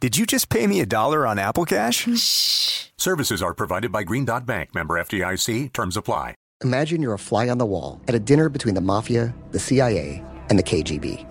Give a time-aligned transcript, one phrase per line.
[0.00, 2.08] Did you just pay me a dollar on Apple Cash?
[2.18, 2.86] Shh.
[2.96, 5.74] Services are provided by Green Dot Bank, member FDIC.
[5.74, 6.34] Terms apply.
[6.64, 10.24] Imagine you're a fly on the wall at a dinner between the mafia, the CIA,
[10.48, 11.26] and the KGB.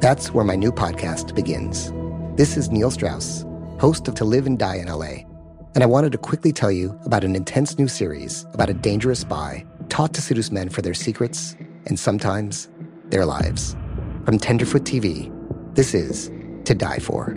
[0.00, 1.92] That's where my new podcast begins.
[2.36, 3.44] This is Neil Strauss,
[3.80, 5.24] host of To Live and Die in LA.
[5.74, 9.20] And I wanted to quickly tell you about an intense new series about a dangerous
[9.20, 11.56] spy taught to seduce men for their secrets
[11.86, 12.68] and sometimes
[13.06, 13.74] their lives.
[14.24, 15.34] From Tenderfoot TV,
[15.74, 16.30] this is
[16.64, 17.36] To Die For.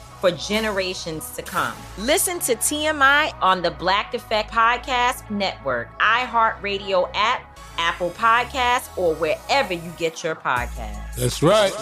[0.21, 1.73] for generations to come.
[1.97, 9.73] Listen to TMI on the Black Effect Podcast Network, iHeartRadio app, Apple Podcasts, or wherever
[9.73, 11.15] you get your podcasts.
[11.15, 11.73] That's right.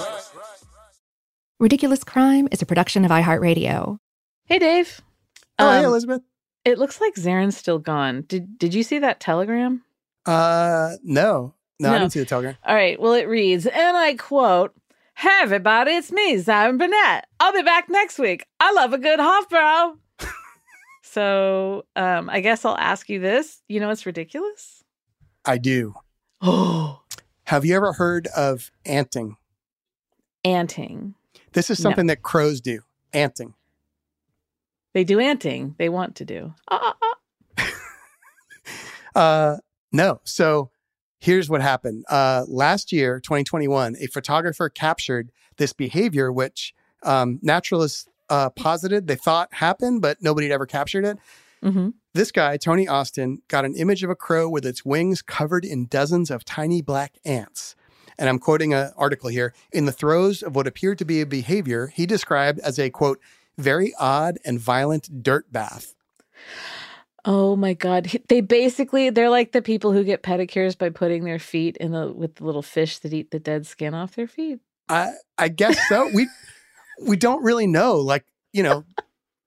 [1.60, 3.98] Ridiculous Crime is a production of iHeartRadio.
[4.46, 5.02] Hey, Dave.
[5.60, 6.22] Oh, hey, Um, Elizabeth.
[6.66, 8.24] It looks like Zaron's still gone.
[8.28, 9.84] Did Did you see that telegram?
[10.26, 12.56] Uh, no, no, I didn't see the telegram.
[12.66, 13.00] All right.
[13.00, 14.74] Well, it reads, and I quote,
[15.20, 17.28] "Hey, everybody, it's me, Zaron Burnett.
[17.40, 18.46] I'll be back next week.
[18.60, 19.98] I love a good Hofbrau."
[21.04, 23.62] so, um, I guess I'll ask you this.
[23.68, 24.84] You know, it's ridiculous.
[25.46, 25.94] I do.
[26.42, 27.02] Oh,
[27.46, 29.36] Have you ever heard of anting?
[30.46, 31.16] anting.
[31.54, 31.84] This is No.
[31.90, 32.82] something that crows do.
[33.12, 33.56] Anting.
[34.94, 35.76] They do anting.
[35.78, 36.54] They want to do.
[36.70, 37.16] Ah, ah,
[37.58, 37.66] ah.
[39.16, 39.58] Uh,
[39.92, 40.22] no.
[40.24, 40.70] So
[41.20, 42.06] here's what happened.
[42.10, 49.16] Uh, last year, 2021, a photographer captured this behavior, which um, naturalists uh, posited they
[49.16, 51.18] thought happened, but nobody had ever captured it.
[51.64, 51.94] Mhm.
[52.14, 55.86] This guy, Tony Austin, got an image of a crow with its wings covered in
[55.86, 57.76] dozens of tiny black ants.
[58.18, 59.54] And I'm quoting an article here.
[59.72, 63.20] In the throes of what appeared to be a behavior he described as a quote,
[63.58, 65.94] very odd and violent dirt bath.
[67.26, 68.12] Oh my god.
[68.28, 72.12] They basically they're like the people who get pedicures by putting their feet in the
[72.12, 74.60] with the little fish that eat the dead skin off their feet.
[74.88, 76.10] I I guess so.
[76.14, 76.28] we
[77.02, 77.98] we don't really know.
[77.98, 78.86] Like you know,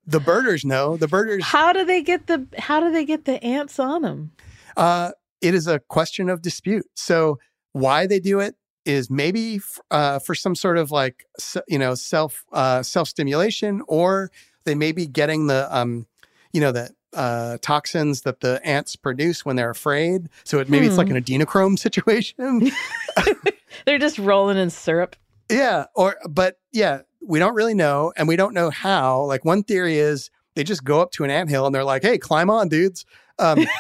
[0.06, 0.96] the birders know.
[0.96, 1.44] The birders.
[1.44, 4.32] How do they get the how do they get the ants on them?
[4.76, 6.86] Uh, it is a question of dispute.
[6.94, 7.38] So
[7.72, 8.54] why they do it
[8.84, 11.24] is maybe f- uh, for some sort of like
[11.68, 14.30] you know self uh, self stimulation, or
[14.64, 16.06] they may be getting the um
[16.52, 20.28] you know the uh, toxins that the ants produce when they're afraid.
[20.44, 21.16] So it maybe it's like Hmm.
[21.16, 22.70] an adrenochrome situation.
[23.86, 25.16] They're just rolling in syrup.
[25.50, 29.22] Yeah, or but yeah, we don't really know, and we don't know how.
[29.24, 32.18] Like one theory is they just go up to an anthill and they're like, "Hey,
[32.18, 33.04] climb on, dudes."
[33.38, 33.66] Um,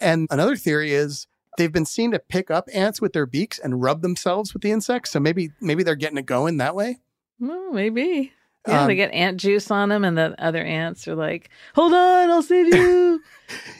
[0.00, 1.26] and another theory is
[1.58, 4.70] they've been seen to pick up ants with their beaks and rub themselves with the
[4.70, 5.10] insects.
[5.10, 6.98] So maybe maybe they're getting it going that way.
[7.42, 8.32] Oh, maybe.
[8.66, 11.92] Yeah, Um, they get ant juice on them, and the other ants are like, "Hold
[11.92, 13.22] on, I'll save you."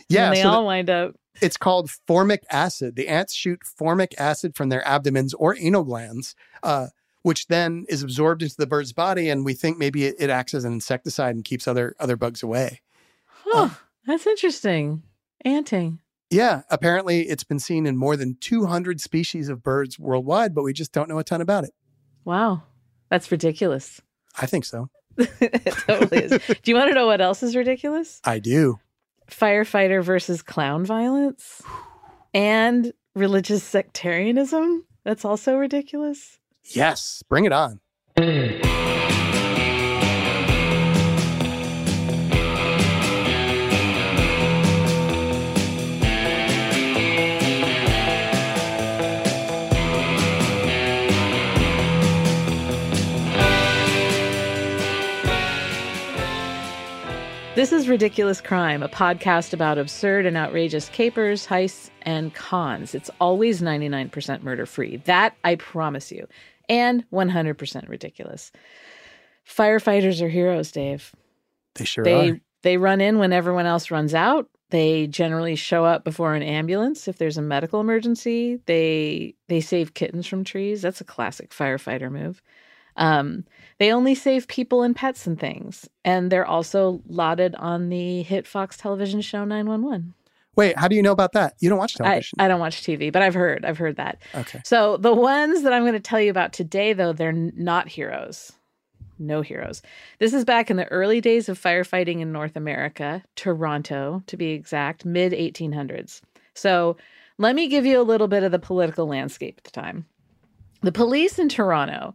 [0.09, 1.17] Yeah, and they so all the- wind up.
[1.43, 2.95] it's called formic acid.
[2.95, 6.89] The ants shoot formic acid from their abdomens or anal glands, uh,
[7.23, 10.55] which then is absorbed into the bird's body, and we think maybe it, it acts
[10.55, 12.81] as an insecticide and keeps other other bugs away.
[13.45, 13.71] Huh,
[14.07, 15.03] that's interesting.
[15.45, 15.99] Anting.
[16.31, 20.73] Yeah, apparently it's been seen in more than 200 species of birds worldwide, but we
[20.73, 21.71] just don't know a ton about it.
[22.25, 22.63] Wow,
[23.11, 24.01] that's ridiculous.
[24.41, 24.89] I think so.
[25.19, 26.31] it totally is.
[26.47, 28.21] Do you want to know what else is ridiculous?
[28.25, 28.79] I do.
[29.31, 31.63] Firefighter versus clown violence
[32.35, 34.85] and religious sectarianism.
[35.05, 36.39] That's also ridiculous.
[36.65, 37.81] Yes, bring it on.
[38.19, 38.56] Hmm.
[57.57, 62.95] This is Ridiculous Crime, a podcast about absurd and outrageous capers, heists, and cons.
[62.95, 64.99] It's always 99% murder free.
[65.07, 66.29] That I promise you.
[66.69, 68.53] And 100% ridiculous.
[69.49, 71.15] Firefighters are heroes, Dave.
[71.77, 72.41] They sure they are.
[72.61, 74.51] they run in when everyone else runs out.
[74.69, 78.61] They generally show up before an ambulance if there's a medical emergency.
[78.67, 80.83] They they save kittens from trees.
[80.83, 82.43] That's a classic firefighter move.
[82.97, 83.45] Um,
[83.79, 88.47] they only save people and pets and things, and they're also lauded on the hit
[88.47, 90.15] Fox television show 911.
[90.57, 91.55] Wait, how do you know about that?
[91.61, 92.37] You don't watch television.
[92.39, 94.23] I don't watch TV, but I've heard I've heard that.
[94.35, 94.63] okay.
[94.65, 98.53] So the ones that I'm going to tell you about today, though, they're not heroes.
[99.19, 99.83] No heroes.
[100.19, 104.51] This is back in the early days of firefighting in North America, Toronto to be
[104.51, 106.21] exact, mid 1800s.
[106.55, 106.97] So
[107.39, 110.07] let me give you a little bit of the political landscape at the time.
[110.83, 112.15] The police in Toronto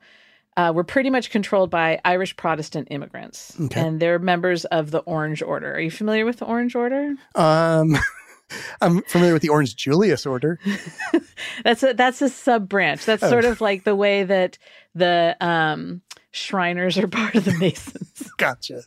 [0.57, 3.80] uh, were pretty much controlled by Irish Protestant immigrants, Okay.
[3.80, 5.74] and they're members of the Orange Order.
[5.75, 7.15] Are you familiar with the Orange Order?
[7.36, 7.95] Um,
[8.81, 10.59] I'm familiar with the Orange Julius Order.
[11.63, 13.06] That's a that's a sub branch.
[13.06, 13.30] That's Oh.
[13.30, 14.57] sort of like the way that
[14.94, 16.01] the um
[16.31, 18.30] Shriners are part of the Masons.
[18.38, 18.81] Gotcha.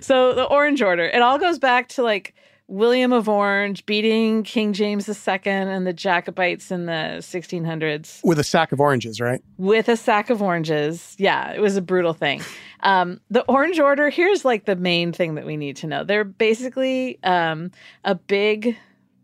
[0.00, 2.34] so the Orange Order, it all goes back to like
[2.68, 8.44] William of Orange beating King James II and the Jacobites in the 1600s With a
[8.44, 9.42] sack of oranges, right?
[9.56, 11.16] with a sack of oranges.
[11.18, 12.42] Yeah, it was a brutal thing.
[12.80, 16.04] Um, the Orange Order, here's like the main thing that we need to know.
[16.04, 17.72] They're basically um,
[18.04, 18.76] a big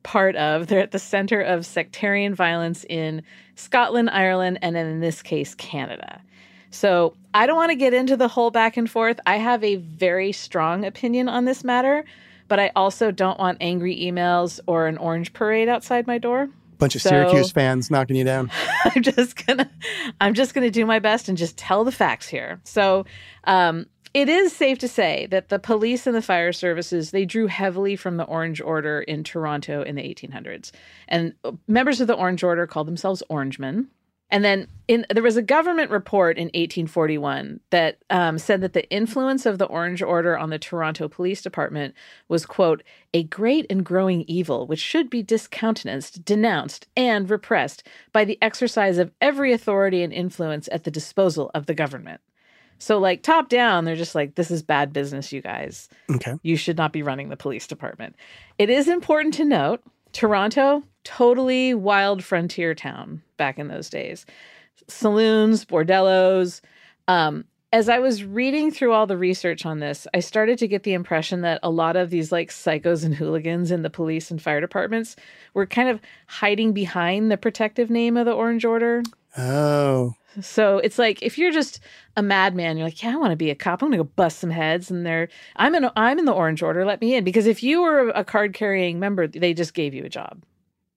[0.02, 3.22] part of, they're at the center of sectarian violence in
[3.56, 6.20] Scotland, Ireland, and in this case, Canada.
[6.70, 9.20] So I don't want to get into the whole back and forth.
[9.26, 12.04] I have a very strong opinion on this matter,
[12.54, 16.48] but I also don't want angry emails or an orange parade outside my door.
[16.78, 18.48] Bunch of So- Syracuse fans knocking you down.
[18.84, 19.68] I'm just gonna
[20.20, 22.60] I'm just gonna do my best and just tell the facts here.
[22.62, 23.06] So
[23.42, 27.48] um it is safe to say that the police and the fire services they drew
[27.48, 30.70] heavily from the Orange Order in Toronto in the 1800s,
[31.08, 31.34] and
[31.66, 33.88] members of the Orange Order called themselves Orangemen.
[34.30, 38.88] And then in there was a government report in 1841 that um, said that the
[38.90, 41.94] influence of the Orange Order on the Toronto Police Department
[42.28, 42.82] was quote
[43.12, 48.98] a great and growing evil which should be discountenanced, denounced, and repressed by the exercise
[48.98, 52.20] of every authority and influence at the disposal of the government.
[52.78, 56.34] So like top down, they're just like this is bad business, you guys Okay.
[56.42, 58.16] you should not be running the police department.
[58.58, 59.82] It is important to note
[60.12, 64.26] Toronto, totally wild frontier town back in those days.
[64.88, 66.60] Saloons, bordellos.
[67.08, 70.84] Um, as I was reading through all the research on this, I started to get
[70.84, 74.40] the impression that a lot of these like psychos and hooligans in the police and
[74.40, 75.16] fire departments
[75.54, 79.02] were kind of hiding behind the protective name of the Orange Order.
[79.36, 81.80] Oh, So it's like if you're just
[82.16, 83.82] a madman, you're like, yeah, I want to be a cop.
[83.82, 86.84] I'm gonna go bust some heads, and they're I'm in I'm in the Orange Order.
[86.84, 90.04] Let me in because if you were a card carrying member, they just gave you
[90.04, 90.44] a job.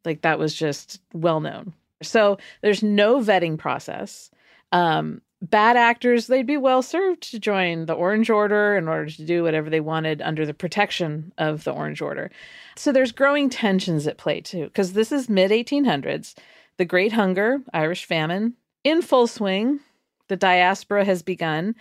[0.06, 1.74] Like that was just well known.
[2.02, 4.30] So there's no vetting process.
[4.72, 9.26] Um, bad actors they'd be well served to join the Orange Order in order to
[9.26, 12.32] do whatever they wanted under the protection of the Orange Order.
[12.76, 16.36] So there's growing tensions at play too, because this is mid 1800s.
[16.78, 18.54] The Great Hunger, Irish Famine,
[18.84, 19.80] in full swing.
[20.28, 21.76] The diaspora has begun.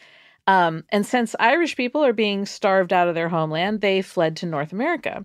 [0.47, 4.47] Um, and since Irish people are being starved out of their homeland, they fled to
[4.47, 5.25] North America.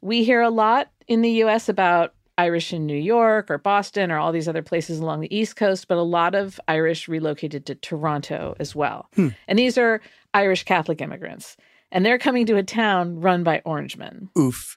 [0.00, 4.18] We hear a lot in the US about Irish in New York or Boston or
[4.18, 7.74] all these other places along the East Coast, but a lot of Irish relocated to
[7.76, 9.08] Toronto as well.
[9.46, 10.00] And these are
[10.32, 11.56] Irish Catholic immigrants.
[11.92, 14.30] And they're coming to a town run by Orangemen.
[14.36, 14.76] oof.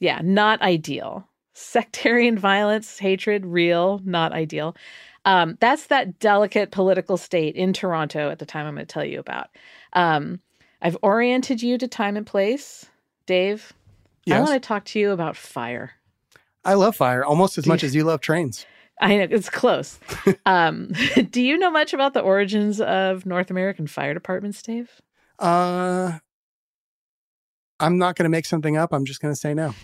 [0.00, 1.26] Yeah, not ideal.
[1.54, 4.76] Sectarian violence, hatred, real, not ideal.
[5.24, 9.04] Um, that's that delicate political state in Toronto at the time I'm going to tell
[9.04, 9.48] you about.
[9.94, 10.40] Um,
[10.80, 12.86] I've oriented you to time and place.
[13.26, 13.72] Dave,
[14.36, 15.92] I want to talk to you about fire.
[16.64, 18.66] I love fire almost as much as you love trains.
[19.00, 19.98] I know it's close.
[20.46, 20.92] um,
[21.30, 24.90] do you know much about the origins of North American fire departments, Dave?
[25.38, 26.18] Uh,
[27.78, 28.92] I'm not going to make something up.
[28.92, 29.74] I'm just going to say no.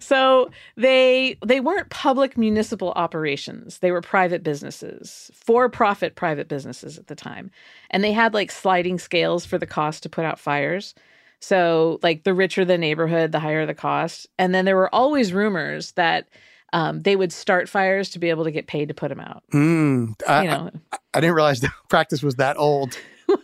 [0.00, 6.96] so they they weren't public municipal operations they were private businesses for profit private businesses
[6.96, 7.50] at the time
[7.90, 10.94] and they had like sliding scales for the cost to put out fires
[11.40, 15.32] so like the richer the neighborhood the higher the cost and then there were always
[15.32, 16.28] rumors that
[16.72, 19.42] um, they would start fires to be able to get paid to put them out
[19.52, 22.96] Mm, I, you know I, I didn't realize the practice was that old.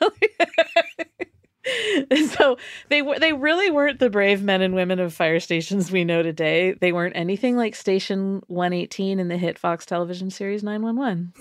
[2.36, 2.56] so
[2.90, 6.22] they were they really weren't the brave men and women of fire stations we know
[6.22, 6.72] today.
[6.72, 11.32] They weren't anything like Station 118 in the hit Fox television series 911.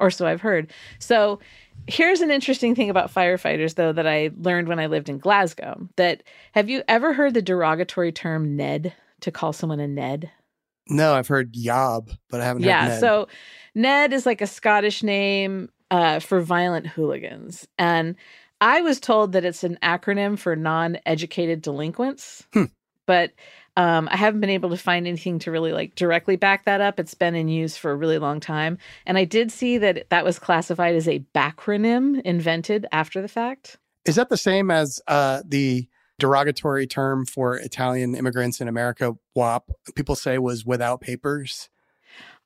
[0.00, 0.70] Or so I've heard.
[1.00, 1.40] So
[1.88, 5.88] here's an interesting thing about firefighters though that I learned when I lived in Glasgow.
[5.96, 10.30] That have you ever heard the derogatory term Ned to call someone a Ned?
[10.88, 13.00] No, I've heard yob, but I haven't yeah Ned.
[13.00, 13.28] so
[13.74, 18.16] ned is like a scottish name uh, for violent hooligans and
[18.60, 22.64] I was told that it's an acronym for non-educated delinquents, Hmm.
[23.06, 23.32] but
[23.78, 26.98] um, I haven't been able to find anything to really like directly back that up.
[26.98, 30.24] It's been in use for a really long time, and I did see that that
[30.24, 33.76] was classified as a backronym invented after the fact.
[34.04, 35.86] Is that the same as uh, the
[36.18, 41.68] derogatory term for Italian immigrants in America, WAP, people say was without papers?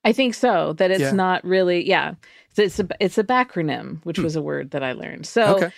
[0.04, 0.74] I think so.
[0.74, 1.12] That it's Yeah.
[1.12, 1.88] not really.
[1.88, 2.14] Yeah,
[2.56, 5.26] it's a it's a backronym, which was a word that I learned.
[5.26, 5.56] So.
[5.56, 5.70] Okay.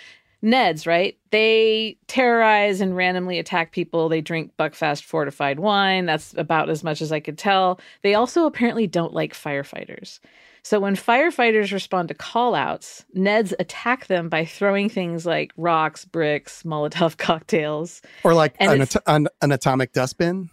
[0.44, 1.16] Neds, right?
[1.30, 4.08] They terrorize and randomly attack people.
[4.08, 6.06] They drink Buckfast fortified wine.
[6.06, 7.80] That's about as much as I could tell.
[8.02, 10.20] They also apparently don't like firefighters.
[10.62, 16.62] So when firefighters respond to callouts, Neds attack them by throwing things like rocks, bricks,
[16.62, 20.48] Molotov cocktails, Or like an, at- an, an atomic dustbin?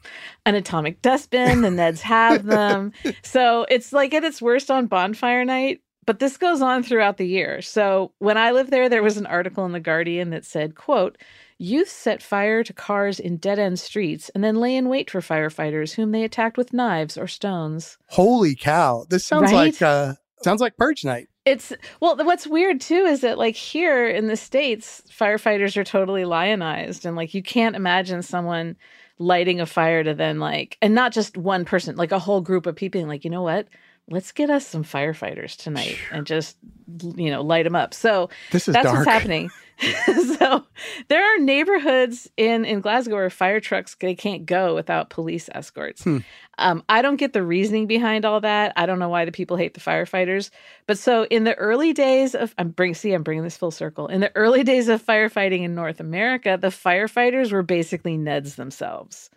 [0.46, 1.62] an atomic dustbin.
[1.62, 2.92] The Neds have them.
[3.24, 5.82] So it's like at its worst on bonfire night.
[6.06, 7.62] But this goes on throughout the year.
[7.62, 11.18] So when I lived there, there was an article in the Guardian that said, quote,
[11.60, 15.22] Youth set fire to cars in dead end streets and then lay in wait for
[15.22, 18.00] firefighters whom they attacked with knives or stones.
[18.08, 19.06] Holy cow.
[19.10, 19.74] This sounds Right?
[19.74, 21.28] like uh, sounds like purge night.
[21.46, 26.26] It's well, what's weird too is that like here in the States, firefighters are totally
[26.26, 27.06] lionized.
[27.06, 28.76] And like you can't imagine someone
[29.20, 32.66] lighting a fire to then like, and not just one person, like a whole group
[32.66, 33.68] of people being like, you know what?
[34.12, 36.58] Let's get us some firefighters tonight and just,
[37.16, 37.94] you know, light them up.
[37.94, 38.98] So This is that's dark.
[38.98, 39.50] what's happening.
[40.38, 40.64] so
[41.08, 46.04] there are neighborhoods in in Glasgow where fire trucks they can't go without police escorts.
[46.04, 46.18] Hmm.
[46.60, 48.74] Um, I don't get the reasoning behind all that.
[48.76, 50.52] I don't know why the people hate the firefighters.
[50.86, 54.08] But so in the early days of I'm bring see I'm bringing this full circle.
[54.08, 59.32] In the early days of firefighting in North America, the firefighters were basically Neds themselves.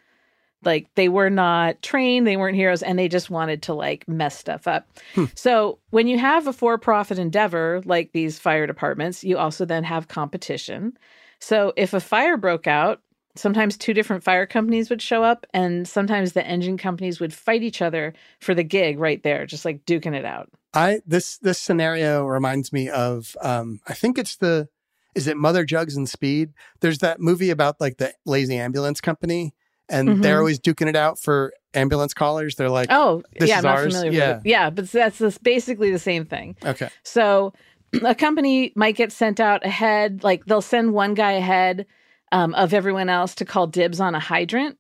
[0.65, 4.39] Like they were not trained, they weren't heroes, and they just wanted to like mess
[4.39, 4.89] stuff up.
[5.35, 10.09] So when you have a for-profit endeavor like these fire departments, you also then have
[10.09, 10.97] competition.
[11.41, 13.01] So if a fire broke out,
[13.37, 17.63] sometimes two different fire companies would show up, and sometimes the engine companies would fight
[17.63, 20.51] each other for the gig right there, just like duking it out.
[20.73, 24.69] I this this scenario reminds me of um I think it's the
[25.15, 26.53] is it Mother Jugs and Speed?
[26.81, 29.55] There's that movie about like the lazy ambulance company
[29.89, 30.41] and they're Mhm.
[30.41, 32.57] always duking it out for ambulance callers.
[32.57, 34.37] They're like, Oh, this yeah, I'm not familiar Yeah.
[34.37, 34.49] with it.
[34.51, 36.57] Yeah, but that's that's basically the same thing.
[36.65, 36.89] okay.
[37.03, 37.53] So
[38.05, 41.87] a company might get sent out ahead, like they'll send one guy ahead
[42.33, 44.79] um, of everyone else to call dibs on a hydrant.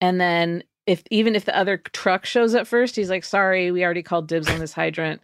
[0.00, 3.84] And then if even if the other truck shows up first, he's like, sorry, we
[3.84, 5.20] already called dibs on this hydrant.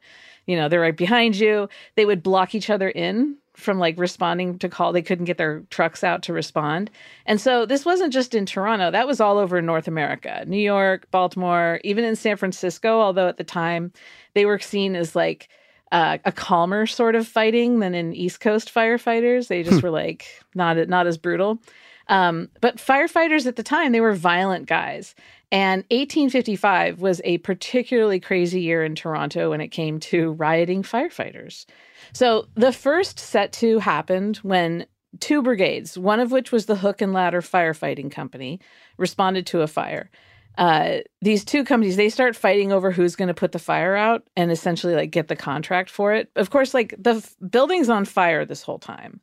[0.46, 1.68] You know, they're right behind you.
[1.96, 4.92] They would block each other in from like responding to call.
[4.92, 6.90] They couldn't get their trucks out to respond.
[7.26, 11.10] And so this wasn't just in Toronto, that was all over North America, New York,
[11.10, 13.92] Baltimore, even in San Francisco, although at the time
[14.34, 15.48] they were seen as like
[15.90, 19.48] uh, a calmer sort of fighting than in East Coast firefighters.
[19.48, 21.60] They just were like not not as brutal.
[22.08, 25.14] Um, but firefighters at the time they were violent guys,
[25.50, 31.64] and 1855 was a particularly crazy year in Toronto when it came to rioting firefighters.
[32.12, 34.86] So the first set to happened when
[35.20, 38.60] two brigades, one of which was the Hook and Ladder Firefighting Company,
[38.98, 40.10] responded to a fire.
[40.58, 44.24] Uh, these two companies they start fighting over who's going to put the fire out
[44.36, 46.30] and essentially like get the contract for it.
[46.34, 49.20] Of course, like the f- building's on fire this whole time,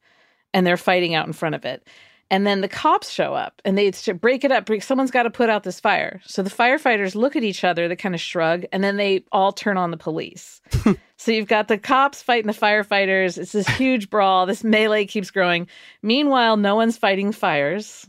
[0.53, 1.85] and they're fighting out in front of it.
[2.31, 4.65] And then the cops show up and they break it up.
[4.65, 6.21] break- Someone's got to put out this fire.
[6.25, 9.51] So the firefighters look at each other, they kind of shrug, and then they all
[9.51, 10.59] turn on the police.
[11.17, 13.37] so you've got the cops fighting the firefighters.
[13.37, 14.47] It's this huge brawl.
[14.47, 15.67] This melee keeps growing.
[16.01, 18.07] Meanwhile, no one's fighting fires.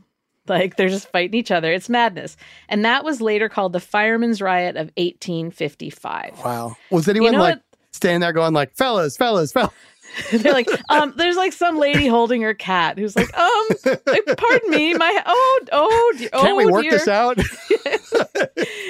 [0.48, 1.72] Like they're just fighting each other.
[1.72, 2.36] It's madness.
[2.68, 6.38] And that was later called the Firemen's Riot of 1855.
[6.44, 6.76] Wow.
[6.90, 7.62] Was anyone know like what?
[7.90, 9.72] standing there going like, fellas, fellas, fellas?
[10.32, 14.94] They're like, um, there's like some lady holding her cat who's like, um, pardon me,
[14.94, 16.92] my oh oh Can't oh, we work dear.
[16.92, 17.38] this out?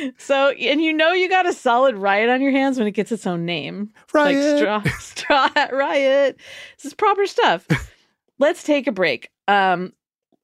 [0.18, 3.12] So, and you know you got a solid riot on your hands when it gets
[3.12, 3.90] its own name.
[4.12, 4.36] Riot.
[4.36, 6.38] Like straw, straw hat riot.
[6.76, 7.66] This is proper stuff.
[8.38, 9.30] let's take a break.
[9.48, 9.92] Um,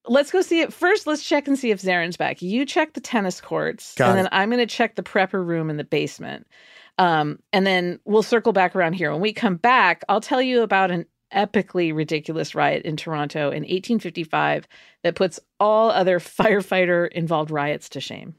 [0.06, 1.06] let's go see it first.
[1.06, 2.42] Let's check and see if Zaron's back.
[2.42, 4.22] You check the tennis courts, Got and it.
[4.22, 6.46] then I'm going to check the prepper room in the basement.
[6.98, 9.12] Um, and then we'll circle back around here.
[9.12, 13.62] When we come back, I'll tell you about an epically ridiculous riot in Toronto in
[13.62, 14.68] 1855
[15.02, 18.34] that puts all other firefighter involved riots to shame.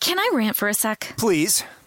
[0.00, 1.14] Can I rant for a sec?
[1.16, 1.62] Please.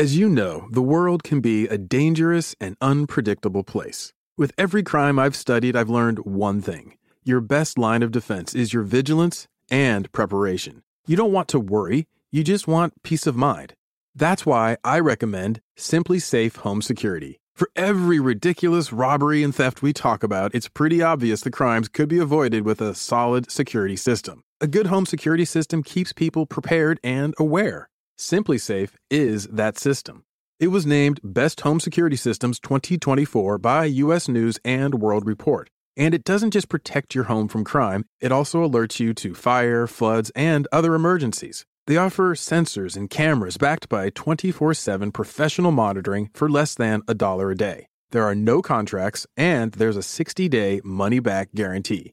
[0.00, 4.14] As you know, the world can be a dangerous and unpredictable place.
[4.34, 8.72] With every crime I've studied, I've learned one thing your best line of defense is
[8.72, 10.84] your vigilance and preparation.
[11.06, 13.74] You don't want to worry, you just want peace of mind.
[14.14, 17.38] That's why I recommend SimpliSafe Home Security.
[17.54, 22.08] For every ridiculous robbery and theft we talk about, it's pretty obvious the crimes could
[22.08, 24.44] be avoided with a solid security system.
[24.62, 27.89] A good home security system keeps people prepared and aware.
[28.20, 30.24] SimpliSafe is that system.
[30.58, 35.70] It was named Best Home Security Systems 2024 by US News and World Report.
[35.96, 39.86] And it doesn't just protect your home from crime, it also alerts you to fire,
[39.86, 41.64] floods, and other emergencies.
[41.86, 47.14] They offer sensors and cameras backed by 24 7 professional monitoring for less than a
[47.14, 47.86] dollar a day.
[48.10, 52.12] There are no contracts, and there's a 60 day money back guarantee.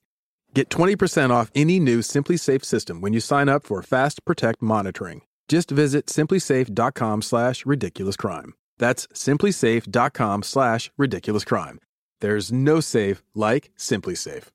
[0.53, 5.21] Get 20% off any new SimpliSafe system when you sign up for Fast Protect monitoring.
[5.47, 8.53] Just visit simplisafe.com slash ridiculous crime.
[8.77, 11.79] That's simplisafe.com slash ridiculous crime.
[12.19, 14.45] There's no safe like SimpliSafe.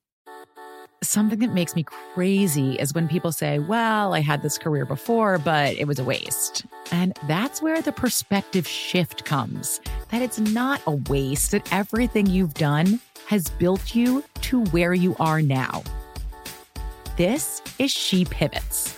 [1.01, 5.37] Something that makes me crazy is when people say, Well, I had this career before,
[5.37, 6.65] but it was a waste.
[6.91, 9.81] And that's where the perspective shift comes
[10.11, 15.15] that it's not a waste, that everything you've done has built you to where you
[15.19, 15.83] are now.
[17.17, 18.97] This is She Pivots,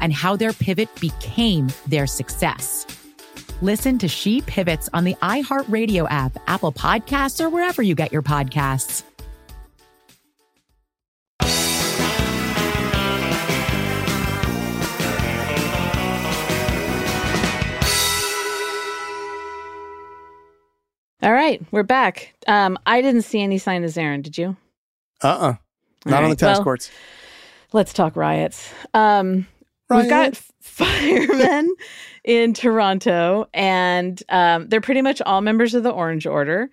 [0.00, 2.86] and how their pivot became their success.
[3.62, 8.22] Listen to She Pivots on the iHeartRadio app, Apple Podcasts, or wherever you get your
[8.22, 9.02] podcasts.
[21.22, 22.34] All right, we're back.
[22.46, 24.22] Um, I didn't see any sign of Zaron.
[24.22, 24.56] Did you?
[25.22, 25.54] Uh uh
[26.04, 26.90] Not on the tennis well, courts.
[27.72, 28.72] Let's talk riots.
[28.94, 29.46] Um,
[29.88, 31.74] We've got firemen
[32.24, 36.70] in Toronto, and um, they're pretty much all members of the Orange Order.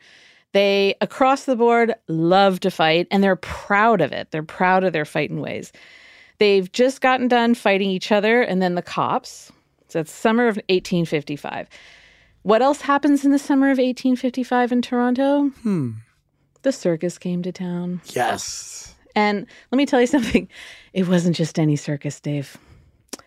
[0.53, 4.31] They, across the board, love to fight, and they're proud of it.
[4.31, 5.71] They're proud of their fighting ways.
[6.39, 9.51] They've just gotten done fighting each other and then the cops.
[9.87, 11.69] So it's summer of 1855.
[12.43, 15.49] What else happens in the summer of 1855 in Toronto?
[15.61, 15.91] Hmm.
[16.63, 18.01] The circus came to town.
[18.07, 18.95] Yes.
[19.15, 20.47] And let me tell you something.
[20.93, 22.57] It wasn't just any circus, Dave.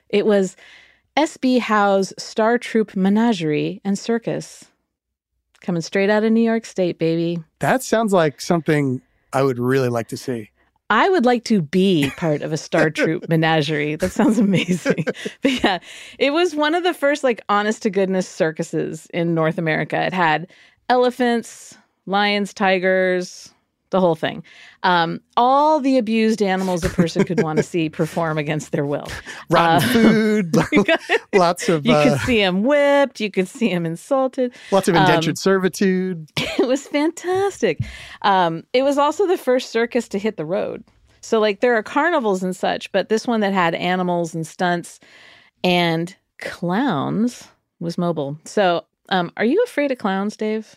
[0.08, 0.56] It was
[1.16, 1.58] S.B.
[1.58, 4.66] Howe's Star Troupe Menagerie and Circus.
[5.60, 7.42] Coming straight out of New York State, baby.
[7.60, 9.00] That sounds like something
[9.32, 10.50] I would really like to see.
[10.88, 13.96] I would like to be part of a Star Troupe menagerie.
[13.96, 15.04] That sounds amazing.
[15.42, 15.78] but yeah,
[16.18, 20.00] it was one of the first, like, honest to goodness circuses in North America.
[20.00, 20.46] It had
[20.88, 23.52] elephants, lions, tigers,
[23.90, 24.42] the whole thing.
[24.82, 29.06] Um, all the abused animals a person could want to see perform against their will.
[29.50, 30.56] Rotten uh, food,
[31.34, 31.86] lots of.
[31.86, 33.20] You uh, could see him whipped.
[33.20, 34.52] You could see him insulted.
[34.70, 36.28] Lots of indentured Um, servitude.
[36.36, 37.80] it was fantastic.
[38.22, 40.84] Um, it was also the first circus to hit the road.
[41.20, 45.00] So, like, there are carnivals and such, but this one that had animals and stunts
[45.64, 47.48] and clowns
[47.80, 48.38] was mobile.
[48.44, 50.76] So, um, are you afraid of clowns, Dave?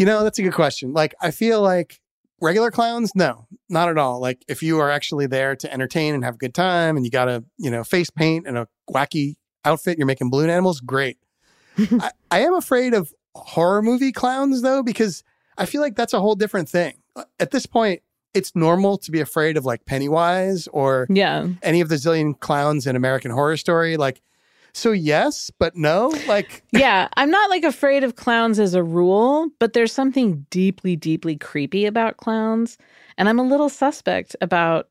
[0.00, 0.94] You know, that's a good question.
[0.94, 2.00] Like, I feel like
[2.40, 4.18] regular clowns, no, not at all.
[4.18, 7.10] Like, if you are actually there to entertain and have a good time and you
[7.10, 11.18] got a, you know, face paint and a wacky outfit, you're making balloon animals, great.
[11.78, 15.22] I, I am afraid of horror movie clowns, though, because
[15.58, 16.94] I feel like that's a whole different thing.
[17.14, 18.00] Uh, at this point,
[18.32, 21.46] it's normal to be afraid of like Pennywise or Yeah.
[21.62, 23.98] any of the zillion clowns in American Horror Story.
[23.98, 24.22] Like,
[24.72, 26.12] so yes, but no.
[26.26, 30.96] Like, yeah, I'm not like afraid of clowns as a rule, but there's something deeply,
[30.96, 32.78] deeply creepy about clowns.
[33.18, 34.88] And I'm a little suspect about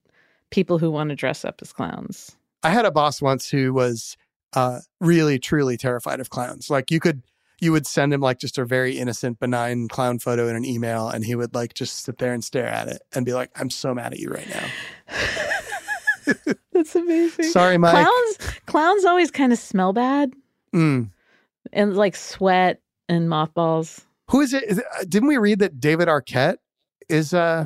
[0.50, 2.36] people who want to dress up as clowns.
[2.64, 4.18] I had a boss once who was
[4.54, 6.70] uh, really, truly terrified of clowns.
[6.70, 7.24] Like, you could
[7.62, 11.10] you would send him like just a very innocent, benign clown photo in an email,
[11.10, 13.70] and he would like just sit there and stare at it and be like, "I'm
[13.70, 16.44] so mad at you right now."
[16.80, 17.46] That's amazing.
[17.46, 17.92] Sorry, Mike.
[17.94, 20.34] Clowns clowns always kind of smell bad
[20.74, 21.10] Mm.
[21.74, 24.06] and like sweat and mothballs.
[24.30, 24.64] Who is it?
[24.64, 26.58] Is it uh, didn't we read that David Arquette
[27.10, 27.34] is?
[27.34, 27.66] uh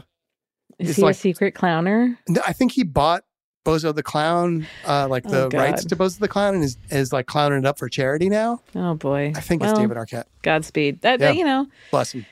[0.79, 2.17] Is It's he like- a secret clowner?
[2.27, 3.23] no, I think he bought
[3.65, 7.13] Bozo the Clown, uh like the Oh, rights to Bozo the Clown, and is is
[7.13, 8.61] like clowning it up for charity now.
[8.75, 9.33] Oh boy.
[9.35, 10.25] I think Well, it's David Arquette.
[10.41, 11.01] Godspeed.
[11.01, 11.31] That, Yeah.
[11.31, 12.25] you know, Bless him.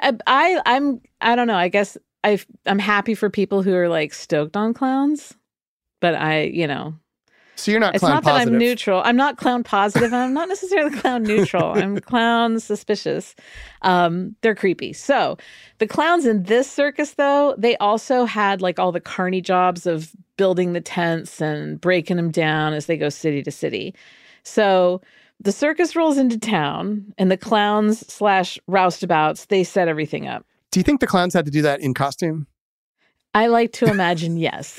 [0.00, 1.56] I, I I'm I don't know.
[1.56, 5.34] I guess I I'm happy for people who are like stoked on clowns,
[6.04, 6.94] but I you know
[7.56, 8.50] So you're not it's not positive.
[8.50, 9.00] that I'm neutral.
[9.02, 10.12] I'm not clown positive.
[10.12, 11.72] I'm not necessarily clown neutral.
[11.78, 13.34] I'm clown suspicious.
[13.80, 14.92] Um, they're creepy.
[14.92, 15.38] So
[15.78, 20.12] the clowns in this circus, though, they also had like all the carny jobs of
[20.36, 23.94] building the tents and breaking them down as they go city to city.
[24.42, 25.00] So
[25.40, 30.44] the circus rolls into town, and the clowns slash roustabouts they set everything up.
[30.70, 32.46] Do you think the clowns had to do that in costume?
[33.34, 34.78] I like to imagine yes.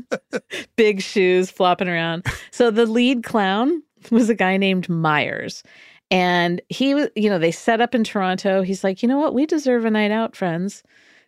[0.76, 2.24] Big shoes flopping around.
[2.50, 5.62] So the lead clown was a guy named Myers.
[6.10, 8.62] And he was, you know, they set up in Toronto.
[8.62, 9.34] He's like, you know what?
[9.34, 10.82] We deserve a night out, friends.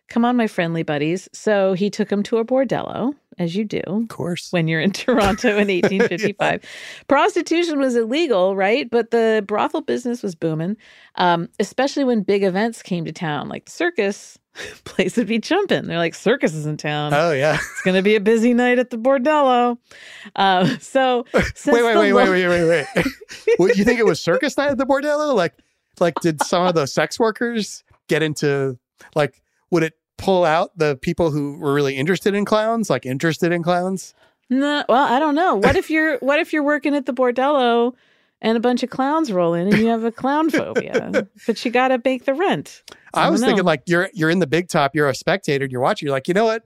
[0.07, 1.27] Come on, my friendly buddies.
[1.33, 3.81] So he took him to a bordello, as you do.
[3.87, 4.49] Of course.
[4.51, 6.61] When you're in Toronto in 1855.
[7.07, 8.87] Prostitution was illegal, right?
[8.89, 10.77] But the brothel business was booming,
[11.15, 14.37] um, especially when big events came to town, like the circus.
[14.85, 15.87] Place would be jumping.
[15.87, 17.13] They're like, circus is in town.
[17.13, 17.55] Oh yeah.
[17.55, 19.77] It's going to be a busy night at the bordello.
[20.35, 23.05] Uh, so, since wait, wait, wait, lo- wait, wait, wait, wait.
[23.57, 25.35] what, you think it was circus night at the bordello?
[25.35, 25.53] Like,
[25.99, 28.77] like did some of the sex workers get into
[29.15, 29.41] like?
[29.71, 32.89] Would it pull out the people who were really interested in clowns?
[32.89, 34.13] Like interested in clowns?
[34.49, 35.55] No, well, I don't know.
[35.55, 37.93] What if you're what if you're working at the bordello
[38.45, 41.71] and a bunch of clowns roll in and you have a clown phobia, but you
[41.71, 42.83] got to make the rent.
[43.13, 45.81] I was thinking like you're you're in the big top, you're a spectator, and you're
[45.81, 46.05] watching.
[46.05, 46.63] You're like, you know what?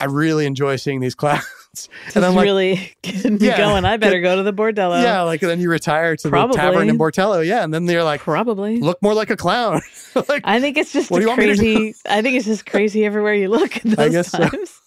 [0.00, 3.56] I really enjoy seeing these clowns, This and I'm like, really getting me Yeah.
[3.56, 3.84] going.
[3.84, 5.00] I better go to the bordello.
[5.02, 6.56] yeah, like then you retire to Probably.
[6.56, 7.46] the tavern in Bordello.
[7.46, 9.80] yeah, and then they're like, probably look more like a clown.
[10.28, 11.74] like, I think it's just What do a you want me to do?
[11.76, 11.94] crazy.
[12.08, 14.38] I think it's just crazy everywhere you look at I those guess so.
[14.48, 14.80] times.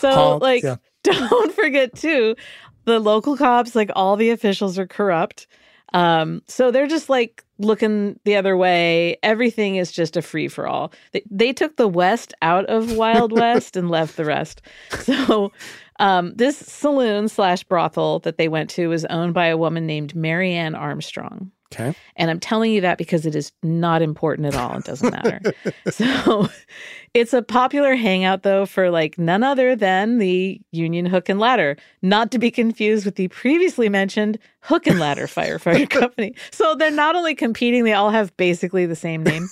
[0.00, 0.76] So, Honk, like, yeah.
[1.02, 2.36] don't forget too,
[2.84, 5.46] the local cops, like all the officials, are corrupt.
[5.94, 9.16] Um, so they're just like looking the other way.
[9.22, 10.92] Everything is just a free for all.
[11.12, 14.60] They, they took the West out of Wild West and left the rest.
[14.90, 15.52] So
[16.00, 20.14] um, this saloon slash brothel that they went to was owned by a woman named
[20.16, 21.52] Marianne Armstrong.
[21.74, 24.78] Okay, And I'm telling you that because it is not important at all.
[24.78, 25.40] It doesn't matter.
[25.90, 26.48] so
[27.14, 31.76] it's a popular hangout, though, for like none other than the Union Hook and Ladder,
[32.02, 36.34] not to be confused with the previously mentioned Hook and Ladder Firefighter Company.
[36.50, 39.48] So they're not only competing, they all have basically the same name.